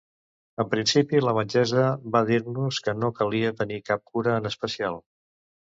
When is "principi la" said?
0.71-1.33